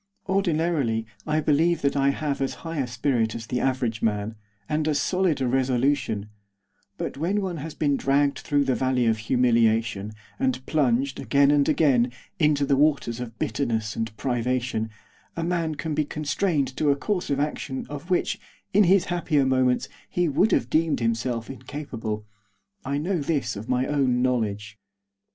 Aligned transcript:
Ordinarily 0.27 1.05
I 1.27 1.41
believe 1.41 1.83
that 1.83 1.95
I 1.95 2.09
have 2.09 2.41
as 2.41 2.55
high 2.65 2.79
a 2.79 2.87
spirit 2.87 3.35
as 3.35 3.45
the 3.45 3.59
average 3.59 4.01
man, 4.01 4.33
and 4.67 4.87
as 4.87 4.99
solid 4.99 5.39
a 5.41 5.47
resolution; 5.47 6.31
but 6.97 7.17
when 7.17 7.39
one 7.39 7.57
has 7.57 7.75
been 7.75 7.97
dragged 7.97 8.39
through 8.39 8.63
the 8.63 8.73
Valley 8.73 9.05
of 9.05 9.19
Humiliation, 9.19 10.13
and 10.39 10.65
plunged, 10.65 11.19
again 11.19 11.51
and 11.51 11.69
again, 11.69 12.11
into 12.39 12.65
the 12.65 12.75
Waters 12.75 13.19
of 13.19 13.37
Bitterness 13.37 13.95
and 13.95 14.17
Privation, 14.17 14.89
a 15.37 15.43
man 15.43 15.75
can 15.75 15.93
be 15.93 16.03
constrained 16.03 16.75
to 16.77 16.89
a 16.89 16.95
course 16.95 17.29
of 17.29 17.39
action 17.39 17.85
of 17.87 18.09
which, 18.09 18.39
in 18.73 18.85
his 18.85 19.05
happier 19.13 19.45
moments, 19.45 19.87
he 20.09 20.27
would 20.27 20.51
have 20.51 20.67
deemed 20.71 20.99
himself 20.99 21.47
incapable. 21.47 22.25
I 22.83 22.97
know 22.97 23.19
this 23.19 23.55
of 23.55 23.69
my 23.69 23.85
own 23.85 24.23
knowledge. 24.23 24.79